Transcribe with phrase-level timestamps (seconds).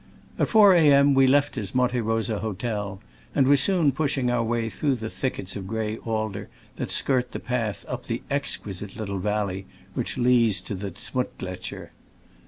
[0.39, 0.81] At four A.
[0.91, 1.13] M.
[1.13, 2.99] we left his Monte Rosa hotel,
[3.35, 7.39] and were soon pushing our way through the thickets of gray alder that skirt the
[7.39, 11.89] path up the exquisite little val ley which leads to the Z'muttgletscher.